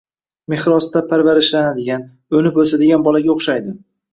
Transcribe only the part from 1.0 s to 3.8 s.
parvarishlanadigan, o‘nib o‘sadigan bolaga o‘yshaydi.